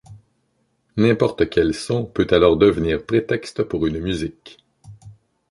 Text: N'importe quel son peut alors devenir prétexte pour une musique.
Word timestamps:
N'importe 0.97 1.47
quel 1.47 1.75
son 1.75 2.05
peut 2.05 2.25
alors 2.31 2.57
devenir 2.57 3.05
prétexte 3.05 3.61
pour 3.65 3.85
une 3.85 3.99
musique. 3.99 4.57